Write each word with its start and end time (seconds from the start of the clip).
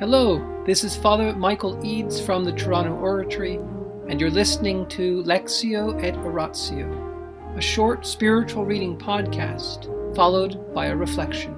Hello, 0.00 0.64
this 0.66 0.82
is 0.82 0.96
Father 0.96 1.32
Michael 1.36 1.78
Eads 1.86 2.20
from 2.20 2.42
the 2.42 2.50
Toronto 2.50 2.96
Oratory, 2.96 3.60
and 4.08 4.20
you're 4.20 4.28
listening 4.28 4.88
to 4.88 5.22
Lectio 5.22 6.02
et 6.02 6.16
Oratio, 6.16 7.54
a 7.54 7.60
short 7.60 8.04
spiritual 8.04 8.64
reading 8.64 8.98
podcast 8.98 9.86
followed 10.16 10.74
by 10.74 10.86
a 10.86 10.96
reflection. 10.96 11.56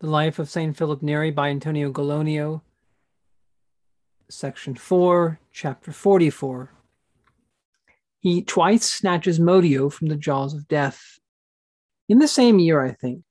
The 0.00 0.08
Life 0.08 0.38
of 0.38 0.48
St. 0.48 0.74
Philip 0.74 1.02
Neri 1.02 1.30
by 1.30 1.50
Antonio 1.50 1.92
Gallonio, 1.92 2.62
Section 4.30 4.76
4, 4.76 5.40
Chapter 5.52 5.92
44. 5.92 6.70
He 8.18 8.40
twice 8.40 8.90
snatches 8.90 9.38
Modio 9.38 9.92
from 9.92 10.08
the 10.08 10.16
jaws 10.16 10.54
of 10.54 10.68
death. 10.68 11.18
In 12.08 12.18
the 12.18 12.26
same 12.26 12.58
year, 12.58 12.82
I 12.82 12.92
think, 12.92 13.24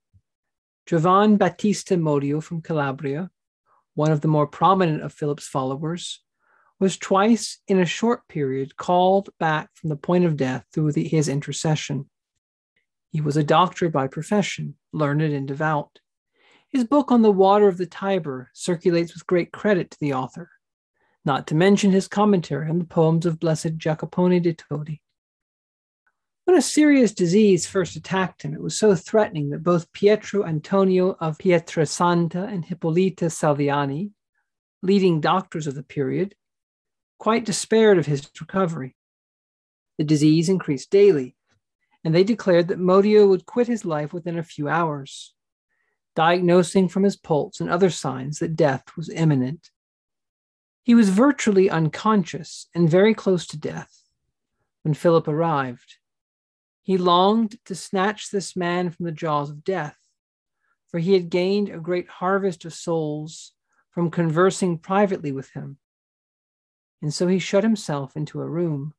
Giovan 0.88 1.38
Battista 1.38 1.96
Modio 1.96 2.42
from 2.42 2.62
Calabria, 2.62 3.30
one 3.94 4.12
of 4.12 4.22
the 4.22 4.28
more 4.28 4.48
prominent 4.48 5.02
of 5.02 5.14
Philip's 5.14 5.48
followers, 5.48 6.22
was 6.80 6.98
twice 6.98 7.60
in 7.68 7.80
a 7.80 7.86
short 7.86 8.28
period 8.28 8.76
called 8.76 9.30
back 9.40 9.70
from 9.76 9.90
the 9.90 9.96
point 9.96 10.26
of 10.26 10.36
death 10.36 10.66
through 10.74 10.92
the, 10.92 11.08
his 11.08 11.30
intercession. 11.30 12.10
He 13.12 13.22
was 13.22 13.38
a 13.38 13.44
doctor 13.44 13.90
by 13.90 14.08
profession, 14.08 14.76
learned 14.92 15.22
and 15.22 15.48
devout. 15.48 16.00
His 16.68 16.84
book 16.84 17.12
on 17.12 17.22
the 17.22 17.32
water 17.32 17.68
of 17.68 17.78
the 17.78 17.86
Tiber 17.86 18.50
circulates 18.54 19.14
with 19.14 19.28
great 19.28 19.52
credit 19.52 19.92
to 19.92 20.00
the 20.02 20.14
author, 20.14 20.50
not 21.24 21.46
to 21.48 21.56
mention 21.56 21.92
his 21.92 22.08
commentary 22.08 22.68
on 22.68 22.80
the 22.80 22.86
poems 22.86 23.28
of 23.28 23.40
Blessed 23.40 23.78
Jacopone 23.78 24.42
de 24.42 24.54
Todi. 24.54 25.03
When 26.46 26.58
a 26.58 26.62
serious 26.62 27.14
disease 27.14 27.66
first 27.66 27.96
attacked 27.96 28.42
him, 28.42 28.54
it 28.54 28.62
was 28.62 28.78
so 28.78 28.96
threatening 28.96 29.50
that 29.52 29.64
both 29.64 29.94
Pietro 29.94 30.46
Antonio 30.46 31.16
of 31.22 31.38
Pietrasanta 31.38 32.52
and 32.52 32.66
Hippolyta 32.66 33.30
Salviani, 33.30 34.12
leading 34.82 35.22
doctors 35.22 35.68
of 35.68 35.76
the 35.76 35.84
period, 35.84 36.36
quite 37.18 37.46
despaired 37.46 37.98
of 37.98 38.08
his 38.08 38.30
recovery. 38.42 38.94
The 39.98 40.04
disease 40.04 40.50
increased 40.50 40.92
daily, 40.92 41.38
and 42.04 42.14
they 42.14 42.26
declared 42.26 42.68
that 42.68 42.80
Modio 42.80 43.26
would 43.30 43.46
quit 43.46 43.68
his 43.68 43.86
life 43.86 44.12
within 44.12 44.38
a 44.38 44.44
few 44.44 44.68
hours, 44.68 45.34
diagnosing 46.14 46.90
from 46.90 47.04
his 47.04 47.16
pulse 47.16 47.62
and 47.62 47.70
other 47.70 47.90
signs 47.90 48.40
that 48.40 48.58
death 48.58 48.84
was 48.98 49.10
imminent. 49.10 49.72
He 50.84 50.94
was 50.94 51.08
virtually 51.08 51.70
unconscious 51.70 52.68
and 52.76 52.90
very 52.90 53.14
close 53.14 53.48
to 53.48 53.58
death 53.58 54.02
when 54.82 54.94
Philip 54.94 55.30
arrived 55.30 56.00
he 56.84 56.98
longed 56.98 57.58
to 57.66 57.74
snatch 57.74 58.30
this 58.30 58.56
man 58.56 58.90
from 58.90 59.06
the 59.06 59.12
jaws 59.12 59.50
of 59.50 59.64
death, 59.64 59.98
for 60.90 61.00
he 61.00 61.14
had 61.14 61.30
gained 61.30 61.70
a 61.70 61.80
great 61.80 62.10
harvest 62.10 62.66
of 62.66 62.74
souls 62.74 63.54
from 63.90 64.12
conversing 64.12 64.78
privately 64.78 65.32
with 65.32 65.50
him. 65.52 65.78
And 67.02 67.14
so 67.14 67.28
he 67.28 67.40
shut 67.40 67.64
himself 67.64 68.16
into 68.16 68.42
a 68.42 68.48
room. 68.48 68.94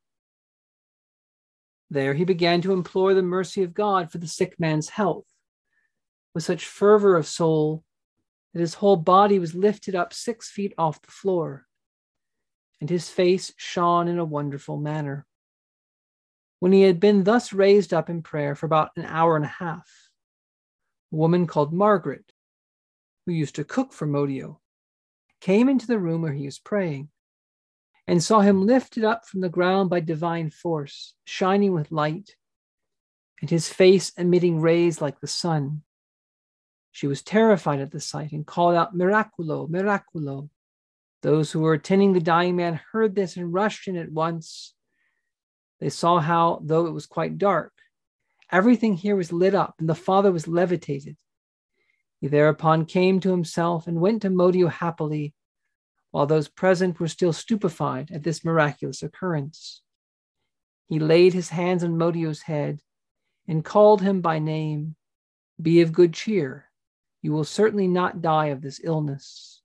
There 1.90 2.14
he 2.14 2.24
began 2.24 2.62
to 2.62 2.72
implore 2.72 3.12
the 3.12 3.22
mercy 3.22 3.62
of 3.62 3.74
God 3.74 4.10
for 4.10 4.18
the 4.18 4.26
sick 4.26 4.58
man's 4.58 4.88
health, 4.88 5.26
with 6.34 6.42
such 6.42 6.64
fervor 6.66 7.16
of 7.16 7.26
soul 7.26 7.84
that 8.54 8.60
his 8.60 8.74
whole 8.74 8.96
body 8.96 9.38
was 9.38 9.54
lifted 9.54 9.94
up 9.94 10.14
six 10.14 10.48
feet 10.48 10.72
off 10.78 11.02
the 11.02 11.10
floor, 11.10 11.66
and 12.80 12.88
his 12.88 13.10
face 13.10 13.52
shone 13.56 14.08
in 14.08 14.18
a 14.18 14.24
wonderful 14.24 14.78
manner. 14.78 15.26
When 16.64 16.72
he 16.72 16.80
had 16.80 16.98
been 16.98 17.24
thus 17.24 17.52
raised 17.52 17.92
up 17.92 18.08
in 18.08 18.22
prayer 18.22 18.54
for 18.54 18.64
about 18.64 18.92
an 18.96 19.04
hour 19.04 19.36
and 19.36 19.44
a 19.44 19.48
half, 19.48 19.86
a 21.12 21.14
woman 21.14 21.46
called 21.46 21.74
Margaret, 21.74 22.32
who 23.26 23.32
used 23.32 23.56
to 23.56 23.64
cook 23.64 23.92
for 23.92 24.06
Modio, 24.06 24.62
came 25.42 25.68
into 25.68 25.86
the 25.86 25.98
room 25.98 26.22
where 26.22 26.32
he 26.32 26.46
was 26.46 26.58
praying 26.58 27.10
and 28.06 28.24
saw 28.24 28.40
him 28.40 28.64
lifted 28.64 29.04
up 29.04 29.26
from 29.26 29.42
the 29.42 29.50
ground 29.50 29.90
by 29.90 30.00
divine 30.00 30.48
force, 30.48 31.12
shining 31.26 31.74
with 31.74 31.92
light, 31.92 32.34
and 33.42 33.50
his 33.50 33.68
face 33.68 34.12
emitting 34.16 34.58
rays 34.58 35.02
like 35.02 35.20
the 35.20 35.26
sun. 35.26 35.82
She 36.92 37.06
was 37.06 37.20
terrified 37.20 37.80
at 37.80 37.90
the 37.90 38.00
sight 38.00 38.32
and 38.32 38.46
called 38.46 38.74
out, 38.74 38.96
Miraculo, 38.96 39.68
Miraculo. 39.68 40.48
Those 41.20 41.52
who 41.52 41.60
were 41.60 41.74
attending 41.74 42.14
the 42.14 42.20
dying 42.20 42.56
man 42.56 42.80
heard 42.90 43.14
this 43.14 43.36
and 43.36 43.52
rushed 43.52 43.86
in 43.86 43.96
at 43.96 44.10
once 44.10 44.73
they 45.80 45.90
saw 45.90 46.20
how, 46.20 46.60
though 46.62 46.86
it 46.86 46.92
was 46.92 47.06
quite 47.06 47.38
dark, 47.38 47.72
everything 48.50 48.94
here 48.94 49.16
was 49.16 49.32
lit 49.32 49.54
up, 49.54 49.74
and 49.78 49.88
the 49.88 49.94
Father 49.94 50.30
was 50.30 50.48
levitated. 50.48 51.16
He 52.20 52.28
thereupon 52.28 52.86
came 52.86 53.20
to 53.20 53.30
himself 53.30 53.86
and 53.86 54.00
went 54.00 54.22
to 54.22 54.30
Modio 54.30 54.70
happily, 54.70 55.34
while 56.10 56.26
those 56.26 56.48
present 56.48 57.00
were 57.00 57.08
still 57.08 57.32
stupefied 57.32 58.10
at 58.12 58.22
this 58.22 58.44
miraculous 58.44 59.02
occurrence. 59.02 59.82
He 60.88 60.98
laid 60.98 61.34
his 61.34 61.48
hands 61.48 61.82
on 61.82 61.98
Modio's 61.98 62.42
head 62.42 62.80
and 63.48 63.64
called 63.64 64.00
him 64.00 64.20
by 64.20 64.38
name 64.38 64.96
Be 65.60 65.80
of 65.80 65.92
good 65.92 66.14
cheer. 66.14 66.70
You 67.20 67.32
will 67.32 67.44
certainly 67.44 67.88
not 67.88 68.22
die 68.22 68.46
of 68.46 68.62
this 68.62 68.80
illness. 68.82 69.62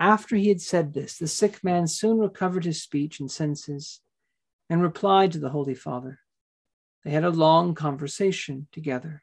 After 0.00 0.36
he 0.36 0.48
had 0.48 0.60
said 0.60 0.94
this, 0.94 1.16
the 1.16 1.28
sick 1.28 1.62
man 1.62 1.86
soon 1.86 2.18
recovered 2.18 2.64
his 2.64 2.82
speech 2.82 3.20
and 3.20 3.30
senses 3.30 4.00
and 4.70 4.82
replied 4.82 5.32
to 5.32 5.38
the 5.38 5.50
Holy 5.50 5.74
Father. 5.74 6.20
They 7.04 7.10
had 7.10 7.24
a 7.24 7.30
long 7.30 7.74
conversation 7.74 8.68
together, 8.72 9.22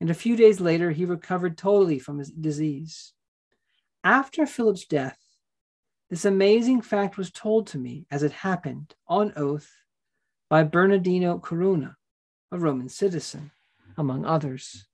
and 0.00 0.10
a 0.10 0.14
few 0.14 0.36
days 0.36 0.60
later 0.60 0.90
he 0.90 1.04
recovered 1.04 1.58
totally 1.58 1.98
from 1.98 2.18
his 2.18 2.30
disease. 2.30 3.12
After 4.02 4.46
Philip's 4.46 4.86
death, 4.86 5.18
this 6.08 6.24
amazing 6.24 6.80
fact 6.80 7.18
was 7.18 7.30
told 7.30 7.66
to 7.68 7.78
me 7.78 8.06
as 8.10 8.22
it 8.22 8.32
happened 8.32 8.94
on 9.06 9.32
oath 9.36 9.70
by 10.48 10.62
Bernardino 10.62 11.38
Coruna, 11.38 11.96
a 12.50 12.58
Roman 12.58 12.88
citizen, 12.88 13.50
among 13.98 14.24
others. 14.24 14.86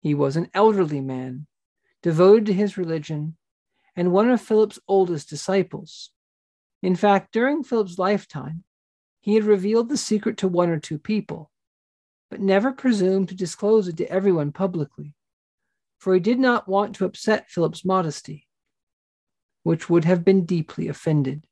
He 0.00 0.14
was 0.14 0.36
an 0.36 0.50
elderly 0.52 1.00
man, 1.00 1.46
devoted 2.02 2.46
to 2.46 2.52
his 2.52 2.76
religion, 2.76 3.36
and 3.96 4.12
one 4.12 4.30
of 4.30 4.40
Philip's 4.40 4.78
oldest 4.86 5.30
disciples. 5.30 6.10
In 6.82 6.96
fact, 6.96 7.32
during 7.32 7.62
Philip's 7.62 7.98
lifetime, 7.98 8.64
he 9.20 9.34
had 9.34 9.44
revealed 9.44 9.88
the 9.88 9.96
secret 9.96 10.36
to 10.38 10.48
one 10.48 10.70
or 10.70 10.78
two 10.78 10.98
people, 10.98 11.50
but 12.30 12.40
never 12.40 12.72
presumed 12.72 13.28
to 13.28 13.34
disclose 13.34 13.86
it 13.86 13.96
to 13.98 14.10
everyone 14.10 14.52
publicly, 14.52 15.14
for 15.98 16.14
he 16.14 16.20
did 16.20 16.38
not 16.38 16.68
want 16.68 16.94
to 16.96 17.04
upset 17.04 17.50
Philip's 17.50 17.84
modesty, 17.84 18.46
which 19.62 19.90
would 19.90 20.04
have 20.04 20.24
been 20.24 20.46
deeply 20.46 20.88
offended. 20.88 21.44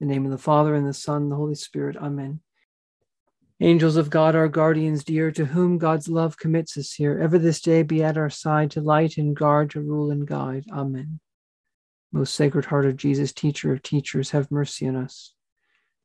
In 0.00 0.08
the 0.08 0.14
name 0.14 0.24
of 0.24 0.30
the 0.30 0.38
Father, 0.38 0.74
and 0.74 0.86
the 0.86 0.94
Son, 0.94 1.22
and 1.22 1.32
the 1.32 1.36
Holy 1.36 1.54
Spirit, 1.54 1.96
Amen. 1.96 2.40
Angels 3.58 3.96
of 3.96 4.10
God, 4.10 4.36
our 4.36 4.48
guardians 4.48 5.02
dear, 5.02 5.30
to 5.32 5.46
whom 5.46 5.78
God's 5.78 6.08
love 6.08 6.36
commits 6.36 6.76
us 6.76 6.92
here, 6.92 7.18
ever 7.18 7.38
this 7.38 7.62
day 7.62 7.82
be 7.82 8.04
at 8.04 8.18
our 8.18 8.28
side 8.28 8.70
to 8.72 8.82
light 8.82 9.16
and 9.16 9.34
guard, 9.34 9.70
to 9.70 9.80
rule 9.80 10.10
and 10.10 10.26
guide. 10.26 10.66
Amen. 10.70 11.20
Most 12.12 12.34
Sacred 12.34 12.66
Heart 12.66 12.84
of 12.84 12.96
Jesus, 12.98 13.32
teacher 13.32 13.72
of 13.72 13.82
teachers, 13.82 14.30
have 14.30 14.50
mercy 14.50 14.86
on 14.86 14.96
us. 14.96 15.32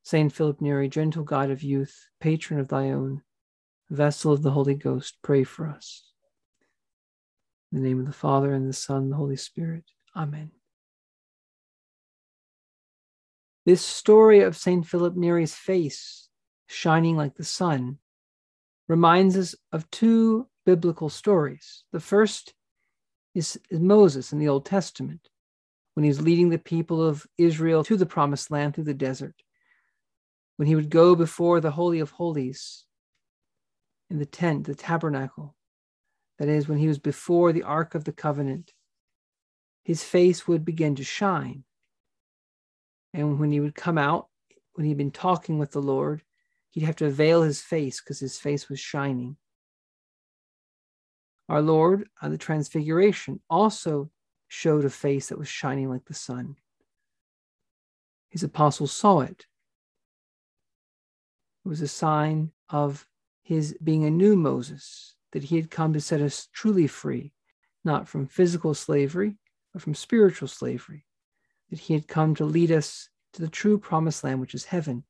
Saint 0.04 0.34
Philip 0.34 0.62
Neri, 0.62 0.90
gentle 0.90 1.24
guide 1.24 1.52
of 1.52 1.64
youth, 1.64 2.10
patron 2.20 2.60
of 2.60 2.68
thy 2.68 2.90
own, 2.90 3.22
vessel 3.90 4.32
of 4.32 4.42
the 4.42 4.52
Holy 4.52 4.74
Ghost, 4.74 5.18
pray 5.22 5.44
for 5.44 5.68
us. 5.68 6.04
In 7.72 7.82
the 7.82 7.88
name 7.88 8.00
of 8.00 8.08
the 8.08 8.14
Father, 8.14 8.54
and 8.54 8.68
the 8.68 8.74
Son, 8.74 9.04
and 9.04 9.12
the 9.12 9.16
Holy 9.18 9.36
Spirit. 9.36 9.84
Amen. 10.16 10.52
This 13.66 13.82
story 13.82 14.42
of 14.42 14.58
Saint 14.58 14.88
Philip 14.88 15.16
Neri's 15.16 15.54
face, 15.54 16.30
shining 16.68 17.16
like 17.16 17.36
the 17.36 17.44
sun, 17.44 18.00
reminds 18.88 19.38
us 19.38 19.56
of 19.72 19.90
two 19.92 20.48
biblical 20.66 21.10
stories. 21.10 21.84
The 21.92 22.00
first 22.00 22.56
is, 23.36 23.60
is 23.70 23.80
Moses 23.80 24.34
in 24.34 24.40
the 24.40 24.48
Old 24.48 24.66
Testament, 24.66 25.30
when 25.94 26.04
he's 26.04 26.20
leading 26.20 26.50
the 26.50 26.58
people 26.58 27.04
of 27.04 27.28
Israel 27.38 27.84
to 27.84 27.96
the 27.96 28.06
promised 28.06 28.50
land 28.50 28.74
through 28.74 28.86
the 28.86 28.94
desert 28.94 29.36
when 30.62 30.68
he 30.68 30.76
would 30.76 30.92
go 30.92 31.16
before 31.16 31.60
the 31.60 31.72
Holy 31.72 32.00
of 32.02 32.12
Holies 32.12 32.86
in 34.12 34.20
the 34.20 34.28
tent, 34.28 34.68
the 34.68 34.76
tabernacle, 34.76 35.56
that 36.38 36.48
is, 36.48 36.68
when 36.68 36.78
he 36.78 36.88
was 36.88 37.00
before 37.00 37.52
the 37.52 37.64
Ark 37.64 37.96
of 37.96 38.04
the 38.04 38.12
Covenant, 38.12 38.72
his 39.84 40.04
face 40.04 40.48
would 40.48 40.64
begin 40.64 40.94
to 40.98 41.04
shine. 41.04 41.64
And 43.12 43.40
when 43.40 43.52
he 43.52 43.60
would 43.60 43.74
come 43.74 43.98
out, 43.98 44.28
when 44.74 44.86
he'd 44.86 45.00
been 45.00 45.10
talking 45.10 45.58
with 45.58 45.72
the 45.72 45.82
Lord, 45.82 46.22
he'd 46.70 46.84
have 46.84 46.98
to 46.98 47.10
veil 47.10 47.42
his 47.42 47.64
face 47.64 48.00
because 48.00 48.20
his 48.20 48.38
face 48.38 48.70
was 48.70 48.80
shining. 48.80 49.38
Our 51.50 51.64
Lord 51.64 52.08
on 52.22 52.30
the 52.30 52.38
Transfiguration 52.38 53.40
also 53.50 54.12
showed 54.48 54.86
a 54.86 54.92
face 54.92 55.30
that 55.30 55.40
was 55.40 55.48
shining 55.48 55.90
like 55.90 56.06
the 56.06 56.14
sun. 56.14 56.58
His 58.30 58.44
apostles 58.44 58.92
saw 58.92 59.22
it 59.22 59.48
it 61.66 61.70
was 61.70 61.82
a 61.82 61.88
sign 61.88 62.52
of 62.70 63.08
his 63.44 63.78
being 63.84 64.06
a 64.06 64.12
new 64.12 64.36
Moses, 64.36 65.16
that 65.32 65.44
he 65.44 65.56
had 65.56 65.72
come 65.72 65.94
to 65.94 66.02
set 66.02 66.22
us 66.22 66.48
truly 66.54 66.88
free, 66.88 67.34
not 67.84 68.08
from 68.08 68.28
physical 68.28 68.74
slavery, 68.74 69.38
but 69.74 69.82
from 69.82 69.96
spiritual 69.96 70.48
slavery, 70.48 71.06
that 71.70 71.80
he 71.80 71.94
had 71.94 72.08
come 72.08 72.36
to 72.36 72.46
lead 72.46 72.72
us 72.72 73.10
to 73.34 73.42
the 73.42 73.50
true 73.50 73.78
promised 73.78 74.24
land, 74.24 74.40
which 74.40 74.54
is 74.54 74.66
heaven. 74.66 75.04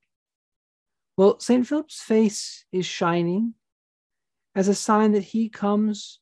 Well, 1.18 1.40
St. 1.40 1.66
Philip's 1.66 2.02
face 2.02 2.66
is 2.72 2.86
shining 2.86 3.56
as 4.56 4.68
a 4.68 4.76
sign 4.76 5.14
that 5.14 5.24
he 5.24 5.50
comes 5.50 6.20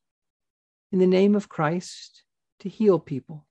in 0.91 0.99
the 0.99 1.07
name 1.07 1.35
of 1.35 1.49
Christ 1.49 2.23
to 2.59 2.69
heal 2.69 2.99
people. 2.99 3.45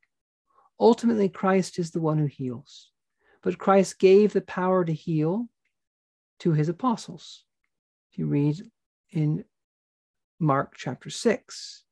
Ultimately, 0.81 1.29
Christ 1.29 1.79
is 1.79 1.91
the 1.91 2.01
one 2.01 2.19
who 2.19 2.27
heals, 2.27 2.91
but 3.43 3.59
Christ 3.59 3.99
gave 3.99 4.33
the 4.33 4.41
power 4.41 4.85
to 4.85 4.93
heal 4.93 5.49
to 6.41 6.53
his 6.53 6.69
apostles. 6.69 7.45
If 8.13 8.19
you 8.19 8.27
read 8.27 8.63
in 9.11 9.45
Mark 10.39 10.75
chapter 10.77 11.11
6, 11.11 11.85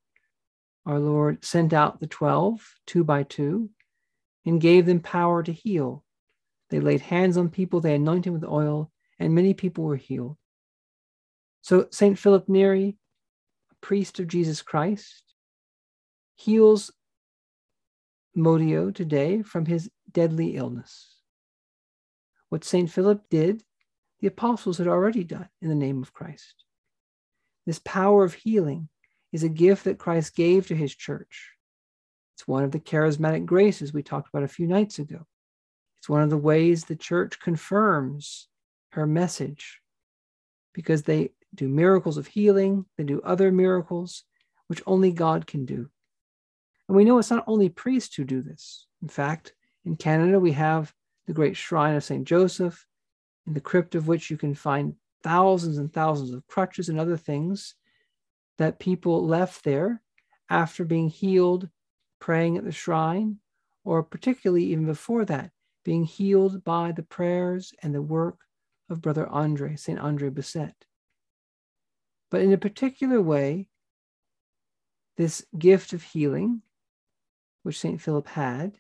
our 0.87 1.01
Lord 1.01 1.45
sent 1.45 1.73
out 1.73 2.01
the 2.01 2.07
12, 2.07 2.77
two 2.87 3.05
by 3.05 3.25
two, 3.25 3.71
and 4.45 4.61
gave 4.61 4.87
them 4.87 5.01
power 5.01 5.43
to 5.43 5.53
heal. 5.53 6.05
They 6.71 6.81
laid 6.81 7.01
hands 7.01 7.37
on 7.37 7.49
people, 7.49 7.81
they 7.81 7.95
anointed 7.95 8.33
with 8.33 8.45
oil, 8.45 8.93
and 9.19 9.35
many 9.35 9.55
people 9.55 9.85
were 9.85 9.97
healed. 9.97 10.37
So, 11.63 11.89
St. 11.91 12.17
Philip 12.17 12.49
Neri, 12.49 12.97
a 13.73 13.75
priest 13.85 14.21
of 14.21 14.29
Jesus 14.29 14.63
Christ, 14.63 15.25
heals 16.37 16.93
Modio 18.37 18.95
today 18.95 19.43
from 19.43 19.67
his 19.67 19.91
deadly 20.13 20.57
illness. 20.57 21.17
What 22.49 22.63
St. 22.63 22.89
Philip 22.89 23.29
did, 23.29 23.65
the 24.26 24.32
apostles 24.32 24.78
had 24.78 24.88
already 24.88 25.23
done 25.23 25.49
in 25.62 25.69
the 25.69 25.75
name 25.76 26.02
of 26.02 26.12
Christ. 26.12 26.64
This 27.64 27.78
power 27.78 28.25
of 28.25 28.34
healing 28.34 28.88
is 29.32 29.44
a 29.44 29.49
gift 29.49 29.84
that 29.84 30.00
Christ 30.00 30.34
gave 30.34 30.67
to 30.67 30.75
his 30.75 30.93
church. 30.93 31.52
It's 32.34 32.49
one 32.49 32.64
of 32.64 32.73
the 32.73 32.81
charismatic 32.81 33.46
graces 33.46 33.93
we 33.93 34.02
talked 34.02 34.28
about 34.28 34.43
a 34.43 34.49
few 34.49 34.67
nights 34.67 34.99
ago. 34.99 35.28
It's 35.99 36.08
one 36.08 36.23
of 36.23 36.31
the 36.31 36.37
ways 36.37 36.82
the 36.82 36.96
church 36.96 37.38
confirms 37.38 38.49
her 38.94 39.06
message 39.06 39.81
because 40.75 41.05
they 41.05 41.31
do 41.55 41.69
miracles 41.69 42.17
of 42.17 42.26
healing, 42.26 42.84
they 42.99 43.05
do 43.05 43.23
other 43.23 43.52
miracles, 43.52 44.25
which 44.67 44.82
only 44.88 45.12
God 45.12 45.46
can 45.46 45.64
do. 45.64 45.88
And 46.88 46.96
we 46.96 47.05
know 47.05 47.20
it's 47.20 47.31
not 47.31 47.44
only 47.46 47.69
priests 47.69 48.17
who 48.17 48.25
do 48.25 48.43
this. 48.43 48.87
In 49.02 49.08
fact, 49.08 49.55
in 49.84 49.94
Canada, 49.94 50.40
we 50.40 50.50
have 50.50 50.93
the 51.28 51.32
great 51.32 51.56
shrine 51.56 51.94
of 51.94 52.02
St. 52.02 52.25
Joseph, 52.25 52.84
in 53.47 53.55
the 53.55 53.61
crypt 53.61 53.95
of 53.95 54.09
which 54.09 54.31
you 54.31 54.37
can 54.37 54.55
find 54.55 54.95
thousands 55.23 55.79
and 55.79 55.93
thousands 55.93 56.31
of 56.31 56.47
crutches 56.47 56.89
and 56.89 56.99
other 56.99 57.17
things 57.17 57.75
that 58.59 58.79
people 58.79 59.27
left 59.27 59.65
there 59.65 60.03
after 60.49 60.85
being 60.85 61.09
healed, 61.09 61.69
praying 62.21 62.57
at 62.57 62.65
the 62.65 62.73
shrine, 62.73 63.39
or 63.85 64.03
particularly 64.03 64.65
even 64.65 64.87
before 64.87 65.25
that, 65.25 65.51
being 65.85 66.05
healed 66.05 66.65
by 66.65 66.93
the 66.93 67.03
prayers 67.03 67.73
and 67.83 67.95
the 67.95 68.03
work 68.03 68.39
of 68.89 69.03
Brother 69.03 69.27
Andre, 69.29 69.77
St. 69.77 69.99
Andre 69.99 70.31
Bessette. 70.31 70.87
But 72.31 72.41
in 72.41 72.53
a 72.53 72.59
particular 72.59 73.21
way, 73.21 73.69
this 75.17 75.45
gift 75.59 75.93
of 75.93 76.03
healing, 76.03 76.63
which 77.63 77.79
St. 77.79 78.01
Philip 78.01 78.29
had, 78.29 78.79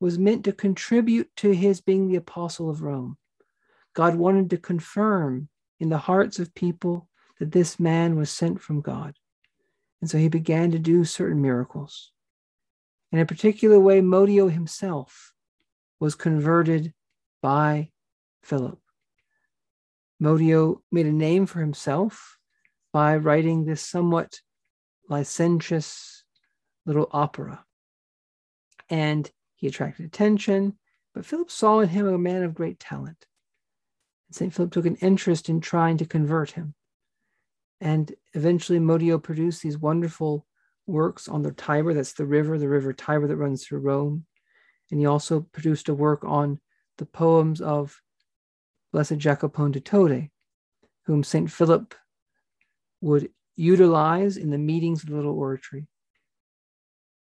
was 0.00 0.18
meant 0.18 0.44
to 0.44 0.52
contribute 0.52 1.34
to 1.36 1.52
his 1.52 1.80
being 1.80 2.08
the 2.08 2.16
apostle 2.16 2.70
of 2.70 2.82
Rome. 2.82 3.16
God 3.94 4.14
wanted 4.14 4.50
to 4.50 4.58
confirm 4.58 5.48
in 5.80 5.88
the 5.88 5.98
hearts 5.98 6.38
of 6.38 6.54
people 6.54 7.08
that 7.38 7.52
this 7.52 7.78
man 7.78 8.16
was 8.16 8.30
sent 8.30 8.60
from 8.60 8.80
God. 8.80 9.14
And 10.00 10.10
so 10.10 10.18
he 10.18 10.28
began 10.28 10.70
to 10.72 10.78
do 10.78 11.04
certain 11.04 11.42
miracles. 11.42 12.12
In 13.10 13.18
a 13.18 13.26
particular 13.26 13.80
way, 13.80 14.00
Modio 14.00 14.50
himself 14.50 15.32
was 15.98 16.14
converted 16.14 16.92
by 17.42 17.90
Philip. 18.42 18.78
Modio 20.22 20.82
made 20.90 21.06
a 21.06 21.12
name 21.12 21.46
for 21.46 21.60
himself 21.60 22.38
by 22.92 23.16
writing 23.16 23.64
this 23.64 23.82
somewhat 23.82 24.40
licentious 25.08 26.24
little 26.86 27.08
opera. 27.12 27.64
And 28.90 29.30
he 29.54 29.66
attracted 29.66 30.06
attention, 30.06 30.78
but 31.14 31.26
Philip 31.26 31.50
saw 31.50 31.80
in 31.80 31.88
him 31.88 32.06
a 32.06 32.18
man 32.18 32.42
of 32.42 32.54
great 32.54 32.78
talent. 32.78 33.26
And 34.28 34.36
St. 34.36 34.54
Philip 34.54 34.72
took 34.72 34.86
an 34.86 34.96
interest 34.96 35.48
in 35.48 35.60
trying 35.60 35.96
to 35.98 36.06
convert 36.06 36.52
him. 36.52 36.74
And 37.80 38.12
eventually, 38.34 38.78
Modio 38.78 39.22
produced 39.22 39.62
these 39.62 39.78
wonderful 39.78 40.46
works 40.86 41.28
on 41.28 41.42
the 41.42 41.52
Tiber, 41.52 41.94
that's 41.94 42.14
the 42.14 42.26
river, 42.26 42.58
the 42.58 42.68
river 42.68 42.92
Tiber 42.92 43.26
that 43.28 43.36
runs 43.36 43.64
through 43.64 43.80
Rome. 43.80 44.26
And 44.90 44.98
he 44.98 45.06
also 45.06 45.40
produced 45.40 45.88
a 45.88 45.94
work 45.94 46.24
on 46.24 46.60
the 46.96 47.06
poems 47.06 47.60
of 47.60 48.00
Blessed 48.92 49.18
Jacopone 49.18 49.72
de 49.72 49.80
Todi, 49.80 50.30
whom 51.04 51.22
St. 51.22 51.50
Philip 51.50 51.94
would 53.00 53.30
utilize 53.54 54.36
in 54.36 54.50
the 54.50 54.58
meetings 54.58 55.02
of 55.02 55.10
the 55.10 55.16
little 55.16 55.38
oratory. 55.38 55.86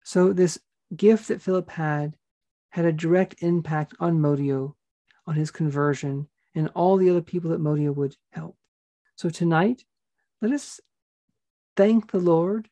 So, 0.05 0.33
this 0.33 0.59
gift 0.95 1.29
that 1.29 1.43
Philip 1.43 1.71
had 1.71 2.17
had 2.71 2.85
a 2.85 2.93
direct 2.93 3.43
impact 3.43 3.95
on 3.99 4.21
Modio, 4.21 4.75
on 5.27 5.35
his 5.35 5.51
conversion, 5.51 6.29
and 6.57 6.69
all 6.75 6.97
the 6.97 7.11
other 7.11 7.23
people 7.23 7.51
that 7.51 7.61
Modio 7.61 7.95
would 7.95 8.17
help. 8.33 8.57
So, 9.15 9.31
tonight, 9.31 9.85
let 10.43 10.51
us 10.53 10.81
thank 11.77 12.11
the 12.11 12.19
Lord 12.19 12.69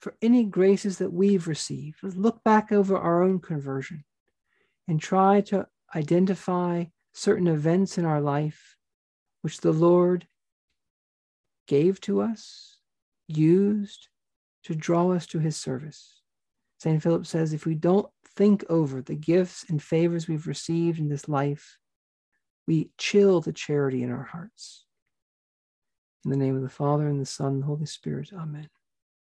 for 0.00 0.14
any 0.22 0.44
graces 0.44 0.98
that 0.98 1.12
we've 1.12 1.46
received. 1.46 1.98
Let's 2.02 2.16
look 2.16 2.42
back 2.42 2.72
over 2.72 2.96
our 2.96 3.22
own 3.22 3.40
conversion 3.40 4.04
and 4.88 5.00
try 5.00 5.42
to 5.42 5.66
identify 5.94 6.84
certain 7.12 7.48
events 7.48 7.98
in 7.98 8.04
our 8.04 8.20
life 8.20 8.76
which 9.42 9.60
the 9.60 9.72
Lord 9.72 10.26
gave 11.66 12.00
to 12.02 12.20
us, 12.20 12.78
used 13.28 14.08
to 14.64 14.74
draw 14.74 15.12
us 15.12 15.26
to 15.28 15.38
his 15.38 15.56
service. 15.56 16.20
St. 16.78 17.02
Philip 17.02 17.26
says 17.26 17.52
if 17.52 17.66
we 17.66 17.74
don't 17.74 18.08
think 18.36 18.64
over 18.68 19.02
the 19.02 19.14
gifts 19.14 19.66
and 19.68 19.82
favors 19.82 20.28
we've 20.28 20.46
received 20.46 20.98
in 20.98 21.08
this 21.08 21.28
life, 21.28 21.78
we 22.70 22.88
chill 22.98 23.40
the 23.40 23.52
charity 23.52 24.04
in 24.04 24.12
our 24.12 24.22
hearts. 24.22 24.84
In 26.24 26.30
the 26.30 26.36
name 26.36 26.54
of 26.54 26.62
the 26.62 26.68
Father, 26.68 27.08
and 27.08 27.20
the 27.20 27.26
Son, 27.26 27.54
and 27.54 27.62
the 27.62 27.66
Holy 27.66 27.84
Spirit. 27.84 28.30
Amen. 28.32 28.68